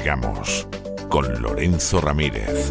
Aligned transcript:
Despegamos 0.00 0.66
con 1.10 1.42
Lorenzo 1.42 2.00
Ramírez. 2.00 2.70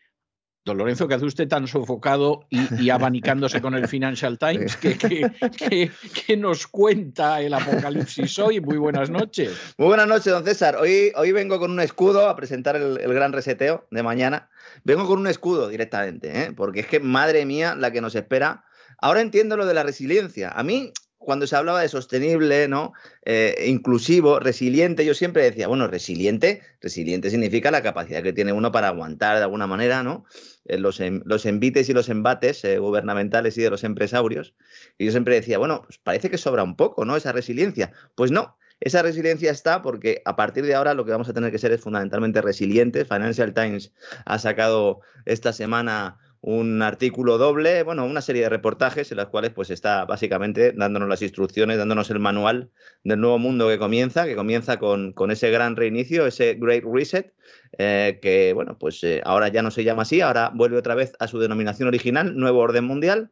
Don 0.63 0.77
Lorenzo, 0.77 1.07
que 1.07 1.15
hace 1.15 1.25
usted 1.25 1.47
tan 1.47 1.65
sofocado 1.65 2.45
y, 2.49 2.91
abanicándose 2.91 3.61
con 3.61 3.73
el 3.73 3.87
Financial 3.87 4.37
Times, 4.37 4.77
que, 4.77 6.37
nos 6.37 6.67
cuenta 6.67 7.41
el 7.41 7.55
apocalipsis 7.55 8.37
hoy. 8.37 8.61
Muy 8.61 8.77
buenas 8.77 9.09
noches. 9.09 9.53
Muy 9.77 9.87
buenas 9.87 10.07
noches, 10.07 10.31
don 10.31 10.45
César. 10.45 10.75
Hoy, 10.75 11.11
hoy 11.15 11.31
vengo 11.31 11.57
con 11.57 11.71
un 11.71 11.79
escudo 11.79 12.29
a 12.29 12.35
presentar 12.35 12.75
el, 12.75 12.99
el 12.99 13.11
gran 13.11 13.33
reseteo 13.33 13.87
de 13.89 14.03
mañana. 14.03 14.51
Vengo 14.83 15.07
con 15.07 15.17
un 15.17 15.25
escudo 15.25 15.67
directamente, 15.67 16.43
¿eh? 16.43 16.53
porque 16.55 16.81
es 16.81 16.87
que, 16.87 16.99
madre 16.99 17.43
mía, 17.45 17.73
la 17.73 17.89
que 17.89 18.01
nos 18.01 18.13
espera. 18.13 18.63
Ahora 18.99 19.21
entiendo 19.21 19.57
lo 19.57 19.65
de 19.65 19.73
la 19.73 19.81
resiliencia. 19.81 20.51
A 20.51 20.61
mí, 20.61 20.93
cuando 21.21 21.47
se 21.47 21.55
hablaba 21.55 21.81
de 21.81 21.87
sostenible, 21.87 22.67
¿no? 22.67 22.93
Eh, 23.23 23.65
inclusivo, 23.67 24.39
resiliente, 24.39 25.05
yo 25.05 25.13
siempre 25.13 25.43
decía, 25.43 25.67
bueno, 25.67 25.87
resiliente, 25.87 26.61
resiliente 26.81 27.29
significa 27.29 27.71
la 27.71 27.83
capacidad 27.83 28.23
que 28.23 28.33
tiene 28.33 28.53
uno 28.53 28.71
para 28.71 28.87
aguantar 28.87 29.37
de 29.37 29.43
alguna 29.43 29.67
manera, 29.67 30.03
¿no? 30.03 30.25
Eh, 30.65 30.79
los, 30.79 30.99
los, 31.25 31.45
envites 31.45 31.89
y 31.89 31.93
los 31.93 32.09
embates 32.09 32.63
eh, 32.65 32.79
gubernamentales 32.79 33.57
y 33.57 33.61
de 33.61 33.69
los 33.69 33.83
empresarios. 33.83 34.55
Y 34.97 35.05
yo 35.05 35.11
siempre 35.11 35.35
decía, 35.35 35.57
bueno, 35.57 35.83
pues 35.83 35.99
parece 35.99 36.29
que 36.29 36.37
sobra 36.37 36.63
un 36.63 36.75
poco, 36.75 37.05
¿no? 37.05 37.15
Esa 37.15 37.31
resiliencia. 37.31 37.91
Pues 38.15 38.31
no, 38.31 38.57
esa 38.79 39.03
resiliencia 39.03 39.51
está 39.51 39.83
porque 39.83 40.23
a 40.25 40.35
partir 40.35 40.65
de 40.65 40.73
ahora 40.73 40.95
lo 40.95 41.05
que 41.05 41.11
vamos 41.11 41.29
a 41.29 41.33
tener 41.33 41.51
que 41.51 41.59
ser 41.59 41.71
es 41.71 41.81
fundamentalmente 41.81 42.41
resilientes. 42.41 43.07
Financial 43.07 43.53
Times 43.53 43.93
ha 44.25 44.39
sacado 44.39 45.01
esta 45.25 45.53
semana 45.53 46.17
un 46.41 46.81
artículo 46.81 47.37
doble, 47.37 47.83
bueno, 47.83 48.03
una 48.03 48.21
serie 48.21 48.41
de 48.41 48.49
reportajes 48.49 49.11
en 49.11 49.17
las 49.17 49.27
cuales 49.27 49.51
pues 49.51 49.69
está 49.69 50.05
básicamente 50.05 50.73
dándonos 50.73 51.07
las 51.07 51.21
instrucciones, 51.21 51.77
dándonos 51.77 52.09
el 52.09 52.19
manual 52.19 52.71
del 53.03 53.19
nuevo 53.21 53.37
mundo 53.37 53.67
que 53.67 53.77
comienza, 53.77 54.25
que 54.25 54.35
comienza 54.35 54.79
con, 54.79 55.13
con 55.13 55.29
ese 55.29 55.51
gran 55.51 55.75
reinicio, 55.75 56.25
ese 56.25 56.55
Great 56.55 56.83
Reset, 56.83 57.31
eh, 57.77 58.19
que 58.23 58.53
bueno, 58.53 58.77
pues 58.79 59.03
eh, 59.03 59.21
ahora 59.23 59.49
ya 59.49 59.61
no 59.61 59.69
se 59.69 59.83
llama 59.83 60.01
así, 60.01 60.21
ahora 60.21 60.51
vuelve 60.53 60.77
otra 60.77 60.95
vez 60.95 61.13
a 61.19 61.27
su 61.27 61.37
denominación 61.39 61.87
original, 61.87 62.35
Nuevo 62.35 62.59
Orden 62.59 62.85
Mundial. 62.85 63.31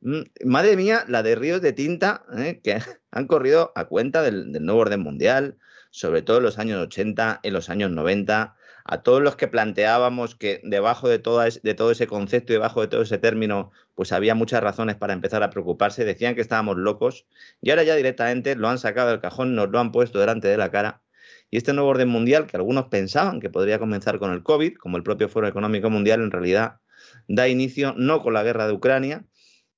Mm, 0.00 0.22
madre 0.44 0.76
mía, 0.76 1.04
la 1.06 1.22
de 1.22 1.36
ríos 1.36 1.62
de 1.62 1.72
tinta 1.72 2.24
eh, 2.36 2.60
que 2.62 2.78
han 3.12 3.26
corrido 3.28 3.72
a 3.76 3.84
cuenta 3.84 4.22
del, 4.22 4.52
del 4.52 4.64
nuevo 4.64 4.80
orden 4.80 5.00
mundial, 5.00 5.58
sobre 5.90 6.22
todo 6.22 6.38
en 6.38 6.44
los 6.44 6.58
años 6.58 6.82
80, 6.82 7.38
en 7.44 7.52
los 7.52 7.70
años 7.70 7.92
90, 7.92 8.56
a 8.90 9.02
todos 9.02 9.20
los 9.20 9.36
que 9.36 9.48
planteábamos 9.48 10.34
que 10.34 10.62
debajo 10.64 11.10
de, 11.10 11.18
todo 11.18 11.42
ese 11.42 12.06
concepto 12.06 12.52
y 12.52 12.56
debajo 12.56 12.80
de 12.80 12.88
todo 12.88 13.02
ese 13.02 13.18
término, 13.18 13.70
pues 13.94 14.12
había 14.12 14.34
muchas 14.34 14.62
razones 14.62 14.96
para 14.96 15.12
empezar 15.12 15.42
a 15.42 15.50
preocuparse, 15.50 16.06
decían 16.06 16.34
que 16.34 16.40
estábamos 16.40 16.78
locos 16.78 17.26
y 17.60 17.68
ahora 17.68 17.82
ya 17.82 17.96
directamente 17.96 18.56
lo 18.56 18.66
han 18.66 18.78
sacado 18.78 19.10
del 19.10 19.20
cajón, 19.20 19.54
nos 19.54 19.68
lo 19.68 19.78
han 19.78 19.92
puesto 19.92 20.18
delante 20.18 20.48
de 20.48 20.56
la 20.56 20.70
cara. 20.70 21.02
Y 21.50 21.58
este 21.58 21.74
nuevo 21.74 21.90
orden 21.90 22.08
mundial, 22.08 22.46
que 22.46 22.56
algunos 22.56 22.86
pensaban 22.86 23.40
que 23.40 23.50
podría 23.50 23.78
comenzar 23.78 24.18
con 24.18 24.32
el 24.32 24.42
COVID, 24.42 24.76
como 24.76 24.96
el 24.96 25.02
propio 25.02 25.28
Foro 25.28 25.46
Económico 25.46 25.90
Mundial, 25.90 26.22
en 26.22 26.30
realidad 26.30 26.80
da 27.26 27.46
inicio 27.46 27.92
no 27.94 28.22
con 28.22 28.32
la 28.32 28.42
guerra 28.42 28.66
de 28.66 28.72
Ucrania, 28.72 29.26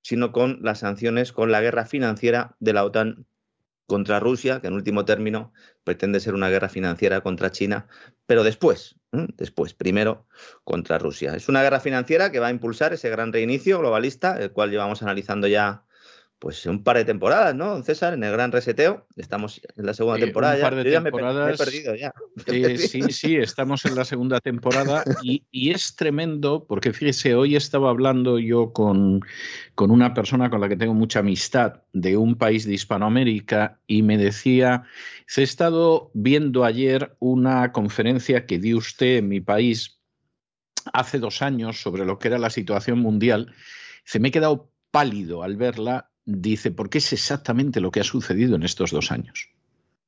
sino 0.02 0.30
con 0.30 0.60
las 0.62 0.78
sanciones, 0.78 1.32
con 1.32 1.50
la 1.50 1.60
guerra 1.60 1.84
financiera 1.84 2.54
de 2.60 2.74
la 2.74 2.84
OTAN 2.84 3.26
contra 3.86 4.20
Rusia, 4.20 4.60
que 4.60 4.68
en 4.68 4.74
último 4.74 5.04
término 5.04 5.52
pretende 5.82 6.20
ser 6.20 6.34
una 6.34 6.48
guerra 6.48 6.68
financiera 6.68 7.22
contra 7.22 7.50
China, 7.50 7.88
pero 8.26 8.44
después, 8.44 8.99
después, 9.12 9.74
primero 9.74 10.26
contra 10.64 10.98
Rusia. 10.98 11.34
Es 11.34 11.48
una 11.48 11.62
guerra 11.62 11.80
financiera 11.80 12.30
que 12.30 12.38
va 12.38 12.48
a 12.48 12.50
impulsar 12.50 12.92
ese 12.92 13.10
gran 13.10 13.32
reinicio 13.32 13.78
globalista, 13.78 14.40
el 14.40 14.52
cual 14.52 14.70
llevamos 14.70 15.02
analizando 15.02 15.46
ya 15.48 15.84
pues 16.40 16.64
un 16.64 16.82
par 16.82 16.96
de 16.96 17.04
temporadas, 17.04 17.54
¿no, 17.54 17.82
César? 17.82 18.14
En 18.14 18.24
el 18.24 18.32
gran 18.32 18.50
reseteo. 18.50 19.06
Estamos 19.14 19.60
en 19.76 19.84
la 19.84 19.92
segunda 19.92 20.16
Eh, 20.18 20.22
temporada. 20.22 20.56
un 20.56 20.62
par 20.62 20.74
de 20.74 20.84
Yo 20.84 20.90
ya 20.90 21.00
me, 21.00 21.10
temporadas. 21.10 21.60
he 21.60 21.64
perdido 21.64 21.94
ya. 21.94 22.14
He 22.46 22.72
Eh, 22.72 22.78
sí, 22.78 23.02
sí, 23.12 23.36
estamos 23.36 23.84
en 23.84 23.94
la 23.94 24.06
segunda 24.06 24.40
temporada 24.40 25.04
y, 25.22 25.44
y 25.50 25.70
es 25.70 25.94
tremendo 25.96 26.64
porque 26.66 26.94
fíjese, 26.94 27.34
hoy 27.34 27.56
estaba 27.56 27.90
hablando 27.90 28.38
yo 28.38 28.72
con, 28.72 29.20
con 29.74 29.90
una 29.90 30.14
persona 30.14 30.48
con 30.48 30.62
la 30.62 30.68
que 30.70 30.76
tengo 30.78 30.94
mucha 30.94 31.18
amistad 31.20 31.82
de 31.92 32.16
un 32.16 32.36
país 32.36 32.64
de 32.66 32.72
Hispanoamérica 32.72 33.78
y 33.86 34.02
me 34.02 34.16
decía, 34.16 34.84
ha 35.36 35.40
estado 35.42 36.10
viendo 36.14 36.64
ayer 36.64 37.14
una 37.18 37.70
conferencia 37.70 38.46
que 38.46 38.58
dio 38.58 38.78
usted 38.78 39.18
en 39.18 39.28
mi 39.28 39.40
país 39.42 40.00
hace 40.94 41.18
dos 41.18 41.42
años 41.42 41.82
sobre 41.82 42.06
lo 42.06 42.18
que 42.18 42.28
era 42.28 42.38
la 42.38 42.48
situación 42.48 42.98
mundial. 43.00 43.52
Se 44.04 44.18
me 44.18 44.28
he 44.28 44.30
quedado 44.30 44.72
pálido 44.90 45.42
al 45.44 45.56
verla, 45.56 46.09
dice, 46.30 46.70
porque 46.70 46.98
es 46.98 47.12
exactamente 47.12 47.80
lo 47.80 47.90
que 47.90 48.00
ha 48.00 48.04
sucedido 48.04 48.56
en 48.56 48.62
estos 48.62 48.90
dos 48.90 49.10
años. 49.10 49.50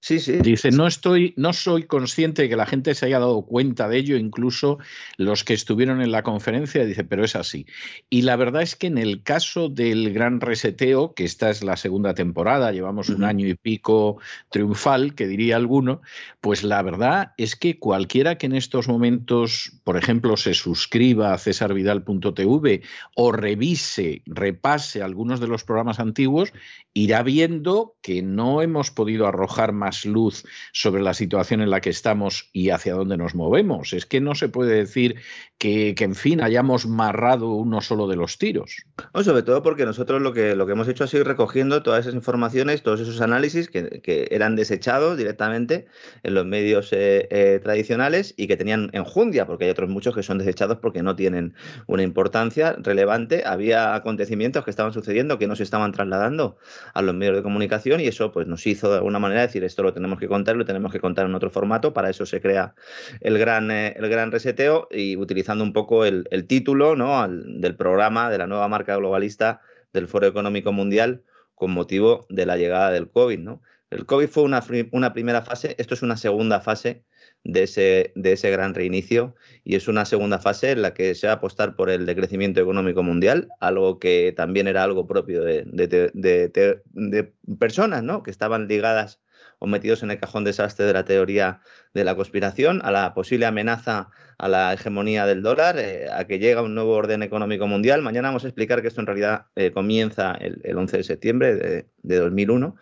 Sí, 0.05 0.19
sí. 0.19 0.33
Dice, 0.43 0.73
no 0.73 0.89
estoy, 0.89 1.33
no 1.37 1.53
soy 1.53 1.85
consciente 1.85 2.43
de 2.43 2.49
que 2.49 2.57
la 2.57 2.67
gente 2.67 2.93
se 2.97 3.07
haya 3.07 3.21
dado 3.21 3.43
cuenta 3.43 3.89
de 3.89 3.99
ello, 3.99 4.17
incluso 4.17 4.79
los 5.17 5.45
que 5.45 5.55
estuvieron 5.55 6.03
en 6.03 6.11
la 6.11 6.25
conferencia, 6.25 6.85
dice, 6.85 7.05
pero 7.05 7.25
es 7.25 7.37
así. 7.37 7.67
Y 8.11 8.23
la 8.23 8.35
verdad 8.35 8.63
es 8.63 8.75
que 8.75 8.89
en 8.89 8.99
el 8.99 9.23
caso 9.23 9.69
del 9.69 10.13
gran 10.13 10.41
reseteo, 10.41 11.15
que 11.15 11.23
esta 11.23 11.51
es 11.51 11.63
la 11.63 11.77
segunda 11.77 12.15
temporada, 12.15 12.73
llevamos 12.73 13.11
un 13.11 13.23
año 13.23 13.47
y 13.47 13.55
pico 13.55 14.19
triunfal, 14.51 15.15
que 15.15 15.29
diría 15.29 15.55
alguno, 15.55 16.03
pues 16.41 16.65
la 16.65 16.83
verdad 16.83 17.35
es 17.37 17.55
que 17.55 17.79
cualquiera 17.79 18.39
que 18.39 18.47
en 18.47 18.57
estos 18.57 18.89
momentos, 18.89 19.71
por 19.85 19.97
ejemplo, 19.97 20.37
se 20.37 20.55
suscriba 20.55 21.33
a 21.33 21.39
cesarvidal.tv 21.39 22.83
o 23.15 23.31
revise, 23.31 24.23
repase 24.27 25.01
algunos 25.01 25.39
de 25.39 25.47
los 25.47 25.63
programas 25.63 26.01
antiguos, 26.01 26.53
irá 26.93 27.23
viendo 27.23 27.95
que 28.03 28.21
no 28.21 28.63
hemos 28.63 28.91
podido 28.91 29.29
arrojar 29.29 29.71
más 29.71 29.92
luz 30.05 30.45
sobre 30.73 31.03
la 31.03 31.15
situación 31.15 31.61
en 31.61 31.71
la 31.71 31.81
que 31.81 31.91
estamos 31.91 32.51
y 32.53 32.71
hacia 32.71 32.95
dónde 32.95 33.17
nos 33.17 33.35
movemos. 33.35 33.93
Es 33.93 34.07
que 34.07 34.21
no 34.21 34.35
se 34.35 34.49
puede 34.49 34.75
decir 34.75 35.17
que, 35.59 35.95
que 35.95 36.05
en 36.05 36.15
fin, 36.15 36.43
hayamos 36.43 36.87
marrado 36.87 37.51
uno 37.51 37.81
solo 37.81 38.09
de 38.09 38.17
los 38.17 38.39
tiros. 38.39 38.85
Sobre 39.23 39.43
todo 39.43 39.63
porque 39.63 39.85
nosotros 39.85 40.21
lo 40.21 40.33
que, 40.33 40.57
lo 40.57 40.67
que 40.67 40.73
hemos 40.73 40.89
hecho 40.89 41.05
ha 41.05 41.07
sido 41.07 41.23
ir 41.23 41.29
recogiendo 41.29 41.83
todas 41.83 42.01
esas 42.01 42.15
informaciones, 42.15 42.83
todos 42.83 43.01
esos 43.01 43.21
análisis 43.21 43.69
que, 43.69 44.01
que 44.03 44.29
eran 44.31 44.57
desechados 44.57 45.17
directamente 45.17 45.87
en 46.23 46.35
los 46.35 46.47
medios 46.47 46.93
eh, 46.93 47.29
eh, 47.31 47.61
tradicionales 47.63 48.35
y 48.37 48.47
que 48.47 48.57
tenían 48.57 48.91
enjundia, 48.93 49.47
porque 49.47 49.65
hay 49.65 49.71
otros 49.71 49.89
muchos 49.89 50.15
que 50.15 50.23
son 50.23 50.39
desechados 50.39 50.79
porque 50.79 51.03
no 51.03 51.17
tienen 51.17 51.55
una 51.87 52.03
importancia 52.03 52.77
relevante. 52.79 53.45
Había 53.47 53.95
acontecimientos 53.95 54.65
que 54.65 54.71
estaban 54.71 54.93
sucediendo 54.93 55.39
que 55.39 55.47
no 55.47 55.57
se 55.57 55.63
estaban 55.63 55.93
trasladando 55.93 56.57
a 56.95 57.03
los 57.03 57.15
medios 57.15 57.37
de 57.37 57.43
comunicación 57.43 58.01
y 58.01 58.07
eso 58.07 58.33
pues 58.33 58.47
nos 58.47 58.67
hizo 58.67 58.91
de 58.91 58.97
alguna 58.97 59.19
manera 59.19 59.43
decir 59.43 59.65
esto 59.65 59.82
lo 59.83 59.93
tenemos 59.93 60.19
que 60.19 60.29
contar, 60.29 60.57
lo 60.57 60.65
tenemos 60.65 60.93
que 60.93 61.01
contar 61.01 61.27
en 61.27 61.35
otro 61.35 61.51
formato, 61.51 61.93
para 61.93 62.11
eso 62.11 62.27
se 62.27 62.41
crea 62.41 62.75
el 63.21 63.39
gran, 63.39 63.71
eh, 63.71 63.95
el 63.97 64.09
gran 64.09 64.31
reseteo 64.33 64.89
y 64.91 65.17
utilizando 65.17 65.65
un 65.65 65.73
poco 65.73 66.05
el, 66.05 66.27
título 66.47 66.97
¿no? 66.97 67.27
Del 67.29 67.77
programa 67.77 68.31
de 68.31 68.39
la 68.39 68.47
nueva 68.47 68.69
marca 68.69 68.97
globalista 68.97 69.61
del 69.93 70.09
Foro 70.09 70.27
Económico 70.27 70.73
Mundial 70.73 71.23
con 71.55 71.71
motivo 71.71 72.27
de 72.29 72.47
la 72.47 72.57
llegada 72.57 72.91
del 72.91 73.09
COVID. 73.09 73.39
¿no? 73.39 73.63
El 73.91 74.07
COVID 74.07 74.29
fue 74.29 74.43
una, 74.43 74.65
una 74.91 75.13
primera 75.13 75.43
fase, 75.43 75.77
esto 75.79 75.95
es 75.95 76.03
una 76.03 76.17
segunda 76.17 76.61
fase 76.61 77.05
de 77.45 77.65
ese, 77.65 78.13
de 78.15 78.33
ese 78.33 78.51
gran 78.51 78.75
reinicio 78.75 79.35
y 79.65 79.77
es 79.77 79.89
una 79.89 80.05
segunda 80.05 80.39
fase 80.39 80.73
en 80.73 80.83
la 80.83 80.95
que 80.95 81.15
se 81.15 81.27
va 81.27 81.35
a 81.35 81.37
apostar 81.37 81.77
por 81.77 81.91
el 81.91 82.07
decrecimiento 82.07 82.61
económico 82.61 83.03
mundial, 83.03 83.49
algo 83.61 83.99
que 83.99 84.33
también 84.37 84.67
era 84.67 84.83
algo 84.83 85.07
propio 85.07 85.45
de, 85.45 85.65
de 85.65 87.33
personas 87.59 88.03
¿no? 88.03 88.23
que 88.23 88.31
estaban 88.31 88.67
ligadas 88.67 89.22
o 89.63 89.67
metidos 89.69 90.03
en 90.03 90.11
el 90.11 90.19
cajón 90.19 90.43
desastre 90.43 90.87
de 90.87 90.93
la 90.93 91.05
teoría 91.05 91.61
de 91.95 92.03
la 92.03 92.17
conspiración, 92.17 92.81
a 92.83 92.91
la 92.91 93.15
posible 93.15 93.47
amenaza 93.47 94.09
a 94.37 94.49
la 94.49 94.73
hegemonía 94.73 95.25
del 95.25 95.41
dólar, 95.41 95.79
eh, 95.79 96.09
a 96.13 96.25
que 96.27 96.41
llega 96.41 96.63
un 96.63 96.75
nuevo 96.75 96.95
orden 96.95 97.23
económico 97.23 97.69
mundial. 97.69 98.03
Mañana 98.03 98.29
vamos 98.29 98.43
a 98.43 98.49
explicar 98.49 98.83
que 98.83 98.89
esto 98.89 99.01
en 99.01 99.07
realidad 99.07 99.47
eh, 99.55 99.71
comienza 99.71 100.33
el, 100.33 100.77
11 100.77 100.97
de 100.97 101.03
septiembre 101.05 101.55
de, 101.55 102.17
2001, 102.17 102.75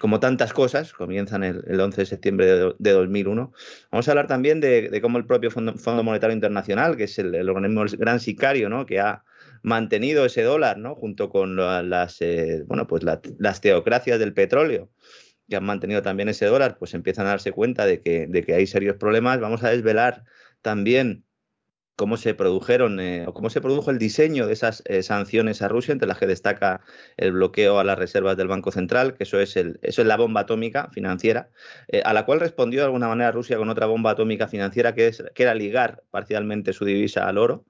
como 0.00 0.20
tantas 0.20 0.52
cosas 0.52 0.92
comienzan 0.92 1.42
el, 1.42 1.80
11 1.80 2.02
de 2.02 2.06
septiembre 2.06 2.46
de, 2.78 2.92
2001. 2.92 3.52
Vamos 3.90 4.06
a 4.06 4.10
hablar 4.12 4.28
también 4.28 4.60
de, 4.60 4.96
cómo 5.02 5.18
el 5.18 5.26
propio 5.26 5.50
Fondo, 5.50 6.04
Monetario 6.04 6.34
Internacional, 6.34 6.96
que 6.96 7.04
es 7.04 7.18
el, 7.18 7.48
organismo 7.48 7.84
gran 7.98 8.20
sicario, 8.20 8.68
¿no? 8.68 8.86
que 8.86 9.00
ha 9.00 9.24
mantenido 9.62 10.24
ese 10.24 10.42
dólar, 10.44 10.78
¿no? 10.78 10.94
junto 10.94 11.30
con 11.30 11.56
las, 11.56 12.20
eh, 12.20 12.62
bueno, 12.68 12.86
pues 12.86 13.02
las 13.02 13.60
teocracias 13.60 14.20
del 14.20 14.34
petróleo, 14.34 14.88
que 15.48 15.56
han 15.56 15.64
mantenido 15.64 16.02
también 16.02 16.28
ese 16.28 16.46
dólar, 16.46 16.78
pues 16.78 16.94
empiezan 16.94 17.26
a 17.26 17.30
darse 17.30 17.52
cuenta 17.52 17.86
de 17.86 18.00
que, 18.00 18.26
de 18.26 18.42
que 18.44 18.54
hay 18.54 18.66
serios 18.66 18.96
problemas. 18.96 19.40
Vamos 19.40 19.64
a 19.64 19.70
desvelar 19.70 20.24
también 20.62 21.24
cómo 21.98 22.16
se 22.16 22.32
produjeron 22.32 23.00
eh, 23.00 23.24
o 23.26 23.34
cómo 23.34 23.50
se 23.50 23.60
produjo 23.60 23.90
el 23.90 23.98
diseño 23.98 24.46
de 24.46 24.52
esas 24.52 24.84
eh, 24.86 25.02
sanciones 25.02 25.62
a 25.62 25.68
Rusia, 25.68 25.90
entre 25.90 26.06
las 26.06 26.18
que 26.18 26.28
destaca 26.28 26.80
el 27.16 27.32
bloqueo 27.32 27.80
a 27.80 27.84
las 27.84 27.98
reservas 27.98 28.36
del 28.36 28.46
Banco 28.46 28.70
Central, 28.70 29.14
que 29.14 29.24
eso 29.24 29.40
es, 29.40 29.56
el, 29.56 29.80
eso 29.82 30.02
es 30.02 30.06
la 30.06 30.16
bomba 30.16 30.42
atómica 30.42 30.90
financiera, 30.92 31.50
eh, 31.88 32.02
a 32.04 32.12
la 32.12 32.24
cual 32.24 32.38
respondió 32.38 32.82
de 32.82 32.86
alguna 32.86 33.08
manera 33.08 33.32
Rusia 33.32 33.56
con 33.56 33.68
otra 33.68 33.86
bomba 33.86 34.12
atómica 34.12 34.46
financiera 34.46 34.94
que, 34.94 35.08
es, 35.08 35.24
que 35.34 35.42
era 35.42 35.56
ligar 35.56 36.04
parcialmente 36.12 36.72
su 36.72 36.84
divisa 36.84 37.26
al 37.26 37.36
oro, 37.36 37.64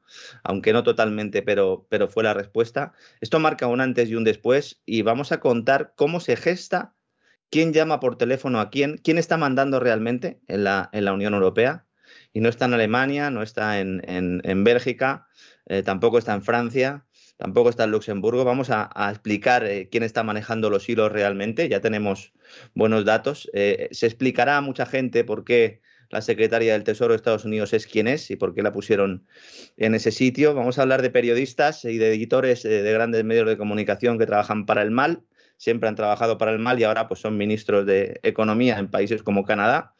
aunque 0.45 0.75
no 0.75 0.83
totalmente, 0.83 1.41
pero, 1.41 1.87
pero 1.89 2.09
fue 2.09 2.23
la 2.23 2.35
respuesta. 2.35 2.93
Esto 3.23 3.41
marca 3.41 3.67
un 3.67 3.81
antes 3.81 4.11
y 4.11 4.15
un 4.15 4.25
después 4.25 4.83
y 4.85 5.01
vamos 5.01 5.33
a 5.33 5.41
contar 5.41 5.95
cómo 5.97 6.21
se 6.21 6.37
gesta 6.37 6.93
quién 7.51 7.73
llama 7.73 8.01
por 8.01 8.17
teléfono 8.17 8.61
a 8.61 8.71
quién, 8.71 8.99
quién 8.99 9.19
está 9.19 9.37
mandando 9.37 9.81
realmente 9.81 10.41
en 10.49 10.65
la, 10.65 10.91
Unión 11.13 11.35
Europea. 11.35 11.87
Y 12.33 12.41
no 12.41 12.49
está 12.49 12.67
en 12.67 12.75
Alemania, 12.75 13.31
no 13.31 13.43
está 13.43 13.81
en, 13.81 14.03
en, 14.07 14.65
Bélgica, 14.65 15.27
eh, 15.67 15.83
tampoco 15.83 16.19
está 16.19 16.35
en 16.35 16.43
Francia, 16.43 17.07
tampoco 17.37 17.71
está 17.71 17.85
en 17.85 17.91
Luxemburgo. 17.91 18.45
Vamos 18.45 18.71
a, 18.71 18.91
explicar 19.11 19.65
eh, 19.65 19.89
quién 19.91 20.03
está 20.03 20.23
manejando 20.23 20.71
los 20.71 20.89
hilos 20.89 21.11
realmente. 21.11 21.69
Ya 21.69 21.81
tenemos 21.81 22.33
buenos 22.75 23.05
datos. 23.05 23.51
Eh, 23.55 23.89
se 23.93 24.07
explicará 24.07 24.59
a 24.59 24.61
mucha 24.61 24.87
gente 24.87 25.25
por 25.25 25.45
qué 25.45 25.81
la 26.11 26.23
secretaria 26.23 26.73
del 26.73 26.85
Tesoro 26.85 27.13
de 27.13 27.17
Estados 27.17 27.45
Unidos 27.45 27.75
es 27.75 27.87
quien 27.87 28.09
es 28.09 28.31
y 28.31 28.37
por 28.37 28.55
qué 28.55 28.63
la 28.63 28.73
pusieron 28.73 29.27
en 29.77 29.95
ese 29.95 30.11
sitio. 30.11 30.55
Vamos 30.55 30.79
a 30.79 30.83
hablar 30.83 31.03
de 31.03 31.11
periodistas 31.11 31.85
y 31.85 31.99
de 31.99 32.09
editores 32.09 32.63
de 32.63 32.93
grandes 32.93 33.25
medios 33.25 33.47
de 33.47 33.59
comunicación 33.59 34.19
que 34.19 34.27
trabajan 34.27 34.65
para 34.65 34.83
el 34.83 34.91
mal 34.91 35.25
siempre 35.59 35.89
han 35.89 35.97
trabajado 35.97 36.39
para 36.39 36.53
el 36.53 36.59
mal 36.59 36.81
y 36.81 36.85
ahora 36.85 37.09
pues 37.09 37.21
son 37.21 37.37
ministros 37.37 37.85
de 37.85 38.21
Economía 38.23 38.79
en 38.79 38.89
países 38.89 39.23
como 39.23 39.45
Canadá 39.45 39.93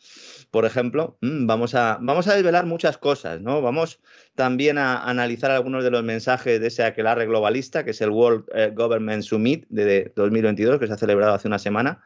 por 0.51 0.65
ejemplo, 0.65 1.19
mm, 1.21 1.47
vamos 1.47 1.75
a, 1.75 1.99
vamos 2.01 2.27
a 2.29 2.35
desvelar 2.35 2.65
muchas 2.65 2.97
cosas, 2.97 3.41
¿no? 3.41 3.61
Vamos 3.61 4.01
también 4.35 4.79
a 4.79 5.05
analizar 5.05 5.51
algunos 5.51 5.85
de 5.85 5.91
los 5.91 6.03
mensajes 6.03 6.61
de 6.61 6.69
ese 6.69 6.85
aquelarre 6.85 7.27
globalista, 7.27 7.85
que 7.85 7.91
es 7.91 8.01
el 8.01 8.11
World 8.11 8.45
eh, 8.55 8.73
Government 8.75 9.23
Summit 9.23 9.67
de 9.69 10.11
2022, 10.17 10.79
que 10.79 10.87
se 10.87 10.93
ha 10.93 10.97
celebrado 10.97 11.35
hace 11.35 11.49
una 11.49 11.59
semana. 11.59 12.03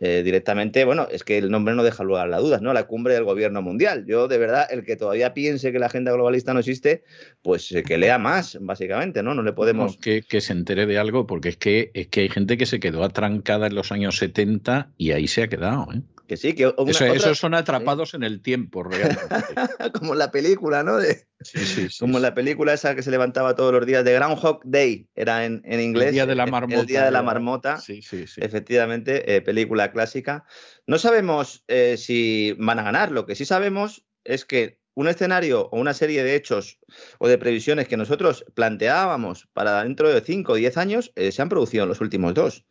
Eh, 0.00 0.22
directamente, 0.24 0.84
bueno, 0.84 1.06
es 1.10 1.22
que 1.22 1.38
el 1.38 1.50
nombre 1.50 1.74
no 1.74 1.84
deja 1.84 2.02
lugar 2.02 2.26
a 2.26 2.30
las 2.30 2.40
dudas, 2.40 2.62
¿no? 2.62 2.72
La 2.72 2.84
cumbre 2.84 3.14
del 3.14 3.24
gobierno 3.24 3.62
mundial. 3.62 4.06
Yo, 4.06 4.26
de 4.26 4.38
verdad, 4.38 4.66
el 4.70 4.84
que 4.84 4.96
todavía 4.96 5.34
piense 5.34 5.70
que 5.70 5.78
la 5.78 5.86
agenda 5.86 6.10
globalista 6.12 6.52
no 6.52 6.60
existe, 6.60 7.04
pues 7.42 7.70
eh, 7.70 7.84
que 7.84 7.96
lea 7.96 8.18
más, 8.18 8.58
básicamente, 8.60 9.22
¿no? 9.22 9.34
No 9.34 9.42
le 9.42 9.52
podemos... 9.52 9.96
que, 9.98 10.22
que, 10.22 10.40
se 10.40 10.52
entere 10.52 10.86
de 10.86 10.98
algo, 10.98 11.26
porque 11.26 11.50
es 11.50 11.56
que, 11.56 11.92
es 11.94 12.08
que 12.08 12.22
hay 12.22 12.28
gente 12.28 12.56
que 12.56 12.66
se 12.66 12.80
quedó 12.80 13.04
atrancada 13.04 13.68
en 13.68 13.76
los 13.76 13.92
años 13.92 14.18
70 14.18 14.90
y 14.98 15.12
ahí 15.12 15.28
se 15.28 15.44
ha 15.44 15.48
quedado, 15.48 15.86
¿eh? 15.94 16.02
Que 16.26 16.36
sí, 16.38 16.54
que 16.54 16.72
esos 17.14 17.38
son 17.38 17.54
atrapados 17.54 18.14
en 18.14 18.22
el 18.22 18.40
tiempo, 18.40 18.82
realmente. 18.82 19.18
Como 19.92 20.14
la 20.14 20.30
película, 20.30 20.82
¿no? 20.82 21.00
Sí, 21.00 21.64
sí, 21.66 21.88
sí, 21.90 21.98
Como 21.98 22.18
la 22.18 22.34
película 22.34 22.72
esa 22.72 22.94
que 22.94 23.02
se 23.02 23.10
levantaba 23.10 23.54
todos 23.54 23.72
los 23.72 23.84
días 23.84 24.04
de 24.04 24.14
Groundhog 24.14 24.60
Day, 24.64 25.06
era 25.14 25.44
en, 25.44 25.62
inglés. 25.66 26.08
El 26.08 26.14
día 26.14 26.26
de 26.26 26.34
la 26.34 26.46
marmota. 26.46 26.80
El 26.80 26.86
día 26.86 27.04
de 27.04 27.10
la 27.10 27.22
marmota. 27.22 27.76
Sí, 27.76 28.00
sí, 28.00 28.26
sí. 28.26 28.40
Efectivamente, 28.42 29.36
eh, 29.36 29.42
película 29.42 29.92
clásica. 29.92 30.44
No 30.86 30.98
sabemos 30.98 31.62
eh, 31.68 31.96
si 31.98 32.52
van 32.58 32.78
a 32.78 32.84
ganar. 32.84 33.10
Lo 33.10 33.26
que 33.26 33.34
sí 33.34 33.44
sabemos 33.44 34.06
es 34.24 34.46
que 34.46 34.78
un 34.94 35.08
escenario 35.08 35.68
o 35.70 35.78
una 35.78 35.92
serie 35.92 36.22
de 36.24 36.36
hechos 36.36 36.78
o 37.18 37.28
de 37.28 37.36
previsiones 37.36 37.88
que 37.88 37.96
nosotros 37.96 38.44
planteábamos 38.54 39.48
para 39.52 39.82
dentro 39.82 40.08
de 40.08 40.20
5 40.20 40.52
o 40.52 40.54
10 40.54 40.76
años 40.78 41.12
eh, 41.16 41.32
se 41.32 41.42
han 41.42 41.48
producido 41.48 41.82
en 41.82 41.90
los 41.90 42.00
últimos 42.00 42.32
dos. 42.34 42.64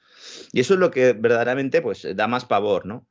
Y 0.52 0.60
eso 0.60 0.74
es 0.76 0.80
lo 0.80 0.92
que 0.92 1.14
verdaderamente 1.14 1.82
pues, 1.82 2.08
da 2.16 2.28
más 2.28 2.46
pavor, 2.46 2.86
¿no? 2.86 3.08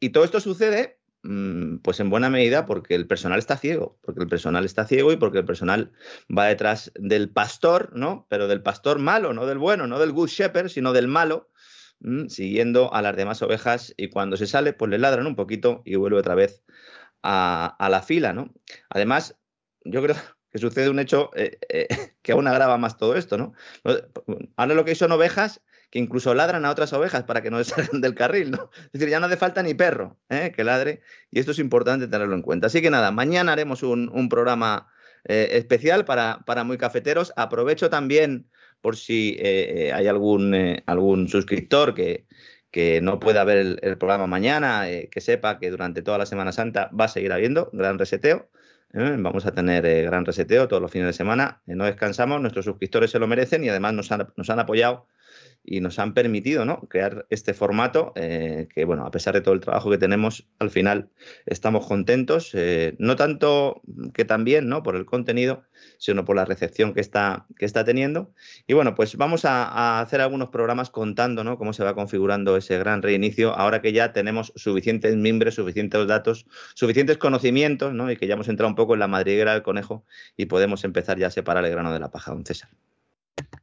Y 0.00 0.10
todo 0.10 0.24
esto 0.24 0.40
sucede, 0.40 0.98
mm, 1.22 1.78
pues 1.78 2.00
en 2.00 2.10
buena 2.10 2.28
medida 2.30 2.66
porque 2.66 2.94
el 2.94 3.06
personal 3.06 3.38
está 3.38 3.56
ciego, 3.56 3.98
porque 4.02 4.20
el 4.20 4.28
personal 4.28 4.64
está 4.64 4.86
ciego 4.86 5.12
y 5.12 5.16
porque 5.16 5.38
el 5.38 5.44
personal 5.44 5.92
va 6.36 6.46
detrás 6.46 6.92
del 6.94 7.30
pastor, 7.30 7.92
¿no? 7.94 8.26
Pero 8.28 8.48
del 8.48 8.62
pastor 8.62 8.98
malo, 8.98 9.32
no 9.32 9.46
del 9.46 9.58
bueno, 9.58 9.86
no 9.86 9.98
del 9.98 10.12
good 10.12 10.28
shepherd, 10.28 10.68
sino 10.68 10.92
del 10.92 11.08
malo, 11.08 11.50
mm, 12.00 12.26
siguiendo 12.28 12.92
a 12.92 13.02
las 13.02 13.16
demás 13.16 13.40
ovejas 13.42 13.94
y 13.96 14.10
cuando 14.10 14.36
se 14.36 14.46
sale, 14.46 14.72
pues 14.72 14.90
le 14.90 14.98
ladran 14.98 15.26
un 15.26 15.36
poquito 15.36 15.82
y 15.84 15.94
vuelve 15.96 16.18
otra 16.18 16.34
vez 16.34 16.62
a, 17.22 17.88
la 17.90 18.02
fila, 18.02 18.32
¿no? 18.32 18.52
Además, 18.90 19.38
yo 19.84 20.02
creo 20.02 20.16
que 20.50 20.58
sucede 20.58 20.90
un 20.90 20.98
hecho 20.98 21.30
eh, 21.34 21.58
eh, 21.68 21.88
que 22.22 22.32
aún 22.32 22.46
agrava 22.46 22.76
más 22.78 22.98
todo 22.98 23.16
esto, 23.16 23.38
¿no? 23.38 23.54
Ahora 24.56 24.74
lo 24.74 24.84
que 24.84 24.94
son 24.94 25.12
ovejas 25.12 25.62
que 25.94 26.00
incluso 26.00 26.34
ladran 26.34 26.64
a 26.64 26.72
otras 26.72 26.92
ovejas 26.92 27.22
para 27.22 27.40
que 27.40 27.52
no 27.52 27.62
salgan 27.64 28.00
del 28.00 28.16
carril, 28.16 28.50
¿no? 28.50 28.68
Es 28.86 28.92
decir, 28.92 29.08
ya 29.08 29.20
no 29.20 29.26
hace 29.26 29.36
falta 29.36 29.62
ni 29.62 29.74
perro 29.74 30.18
¿eh? 30.28 30.52
que 30.54 30.64
ladre 30.64 31.02
y 31.30 31.38
esto 31.38 31.52
es 31.52 31.60
importante 31.60 32.08
tenerlo 32.08 32.34
en 32.34 32.42
cuenta. 32.42 32.66
Así 32.66 32.82
que 32.82 32.90
nada, 32.90 33.12
mañana 33.12 33.52
haremos 33.52 33.84
un, 33.84 34.28
programa 34.28 34.88
eh, 35.24 35.50
especial 35.52 36.04
para, 36.04 36.40
para, 36.46 36.64
muy 36.64 36.78
cafeteros. 36.78 37.32
Aprovecho 37.36 37.90
también 37.90 38.48
por 38.80 38.96
si 38.96 39.36
eh, 39.38 39.92
hay 39.94 40.08
algún, 40.08 40.82
algún 40.84 41.28
suscriptor 41.28 41.94
que, 41.94 42.26
que 42.72 43.00
no 43.00 43.20
pueda 43.20 43.44
ver 43.44 43.78
el, 43.80 43.96
programa 43.96 44.26
mañana, 44.26 44.86
que 45.08 45.20
sepa 45.20 45.60
que 45.60 45.70
durante 45.70 46.02
toda 46.02 46.18
la 46.18 46.26
Semana 46.26 46.50
Santa 46.50 46.90
va 46.98 47.04
a 47.04 47.08
seguir 47.08 47.32
habiendo 47.32 47.70
gran 47.72 48.00
reseteo. 48.00 48.50
Vamos 48.92 49.46
a 49.46 49.52
tener 49.52 49.84
gran 50.04 50.24
reseteo 50.24 50.66
todos 50.66 50.82
los 50.82 50.90
fines 50.90 51.06
de 51.06 51.12
semana. 51.12 51.62
no 51.66 51.84
descansamos, 51.84 52.40
nuestros 52.40 52.64
suscriptores 52.64 53.12
se 53.12 53.20
lo 53.20 53.28
merecen 53.28 53.62
y 53.62 53.68
además 53.68 53.94
nos 53.94 54.10
han, 54.10 54.28
nos 54.36 54.50
han 54.50 54.58
apoyado 54.58 55.06
y 55.64 55.80
nos 55.80 55.98
han 55.98 56.12
permitido 56.12 56.64
¿no? 56.64 56.80
crear 56.88 57.26
este 57.30 57.54
formato 57.54 58.12
eh, 58.16 58.68
que, 58.74 58.84
bueno, 58.84 59.06
a 59.06 59.10
pesar 59.10 59.34
de 59.34 59.40
todo 59.40 59.54
el 59.54 59.60
trabajo 59.60 59.90
que 59.90 59.98
tenemos, 59.98 60.46
al 60.58 60.70
final 60.70 61.08
estamos 61.46 61.86
contentos, 61.86 62.50
eh, 62.54 62.94
no 62.98 63.16
tanto 63.16 63.82
que 64.12 64.24
también 64.24 64.68
¿no? 64.68 64.82
por 64.82 64.94
el 64.94 65.06
contenido, 65.06 65.64
sino 65.98 66.24
por 66.24 66.36
la 66.36 66.44
recepción 66.44 66.92
que 66.92 67.00
está, 67.00 67.46
que 67.58 67.64
está 67.64 67.84
teniendo. 67.84 68.32
Y 68.66 68.74
bueno, 68.74 68.94
pues 68.94 69.16
vamos 69.16 69.44
a, 69.44 70.00
hacer 70.00 70.20
algunos 70.20 70.50
programas 70.50 70.90
contando 70.90 71.44
¿no? 71.44 71.56
cómo 71.56 71.72
se 71.72 71.82
va 71.82 71.94
configurando 71.94 72.56
ese 72.56 72.78
gran 72.78 73.02
reinicio, 73.02 73.54
ahora 73.54 73.80
que 73.80 73.92
ya 73.92 74.12
tenemos 74.12 74.52
suficientes 74.56 75.16
miembros, 75.16 75.54
suficientes 75.54 76.06
datos, 76.06 76.46
suficientes 76.74 77.16
conocimientos, 77.18 77.94
¿no? 77.94 78.10
y 78.10 78.16
que 78.16 78.26
ya 78.26 78.34
hemos 78.34 78.48
entrado 78.48 78.68
un 78.68 78.76
poco 78.76 78.94
en 78.94 79.00
la 79.00 79.08
madriguera 79.08 79.52
del 79.52 79.62
conejo 79.62 80.04
y 80.36 80.46
podemos 80.46 80.84
empezar 80.84 81.18
ya 81.18 81.28
a 81.28 81.30
separar 81.30 81.64
el 81.64 81.70
grano 81.70 81.92
de 81.92 82.00
la 82.00 82.10
paja, 82.10 82.32
don 82.32 82.44
César. 82.44 82.68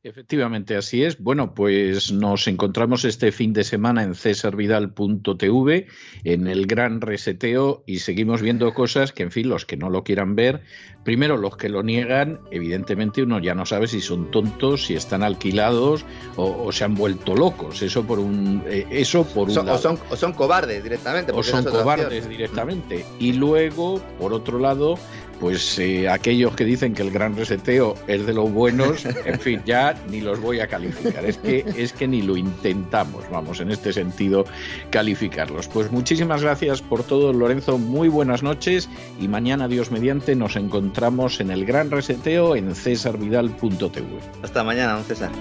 Efectivamente, 0.03 0.75
así 0.75 1.03
es. 1.03 1.19
Bueno, 1.19 1.53
pues 1.53 2.11
nos 2.11 2.47
encontramos 2.47 3.05
este 3.05 3.31
fin 3.31 3.53
de 3.53 3.63
semana 3.63 4.01
en 4.01 4.15
cesarvidal.tv, 4.15 5.85
en 6.23 6.47
el 6.47 6.65
gran 6.65 7.01
reseteo, 7.01 7.83
y 7.85 7.99
seguimos 7.99 8.41
viendo 8.41 8.73
cosas 8.73 9.11
que, 9.11 9.21
en 9.21 9.29
fin, 9.29 9.47
los 9.47 9.67
que 9.67 9.77
no 9.77 9.91
lo 9.91 10.03
quieran 10.03 10.35
ver, 10.35 10.63
primero 11.03 11.37
los 11.37 11.55
que 11.55 11.69
lo 11.69 11.83
niegan, 11.83 12.39
evidentemente 12.49 13.21
uno 13.21 13.37
ya 13.37 13.53
no 13.53 13.67
sabe 13.67 13.85
si 13.85 14.01
son 14.01 14.31
tontos, 14.31 14.87
si 14.87 14.95
están 14.95 15.21
alquilados 15.21 16.03
o, 16.35 16.71
se 16.71 16.83
han 16.83 16.95
vuelto 16.95 17.35
locos. 17.35 17.83
Eso 17.83 18.03
por 18.03 18.17
un, 18.17 18.63
eh, 18.65 18.87
eso 18.89 19.23
por 19.23 19.51
un 19.51 19.69
O, 19.69 19.77
son, 19.77 19.99
o 20.09 20.15
son 20.15 20.33
cobardes 20.33 20.81
directamente. 20.83 21.31
O 21.31 21.43
son 21.43 21.63
cobardes 21.63 22.27
directamente. 22.27 23.05
Y 23.19 23.33
luego, 23.33 24.01
por 24.17 24.33
otro 24.33 24.57
lado, 24.57 24.97
pues 25.41 25.79
eh, 25.79 26.07
aquellos 26.07 26.55
que 26.55 26.63
dicen 26.63 26.93
que 26.93 27.01
el 27.01 27.09
gran 27.09 27.35
reseteo 27.35 27.95
es 28.05 28.27
de 28.27 28.33
los 28.33 28.51
buenos, 28.51 29.03
en 29.25 29.39
fin, 29.39 29.61
ya 29.65 29.95
ni 30.09 30.21
los 30.21 30.39
voy 30.39 30.59
a 30.59 30.67
calificar. 30.67 31.25
Es 31.25 31.39
que, 31.39 31.65
es 31.75 31.93
que 31.93 32.07
ni 32.07 32.21
lo 32.21 32.37
intentamos, 32.37 33.25
vamos, 33.31 33.59
en 33.59 33.71
este 33.71 33.91
sentido, 33.91 34.45
calificarlos. 34.91 35.67
Pues 35.67 35.91
muchísimas 35.91 36.43
gracias 36.43 36.83
por 36.83 37.03
todo, 37.03 37.33
Lorenzo. 37.33 37.79
Muy 37.79 38.07
buenas 38.07 38.43
noches 38.43 38.87
y 39.19 39.27
mañana, 39.27 39.67
Dios 39.67 39.89
mediante, 39.89 40.35
nos 40.35 40.55
encontramos 40.55 41.39
en 41.39 41.49
el 41.49 41.65
gran 41.65 41.89
reseteo 41.89 42.55
en 42.55 42.75
cesarvidal.tv. 42.75 44.05
Hasta 44.43 44.63
mañana, 44.63 44.93
don 44.93 45.03
César. 45.05 45.31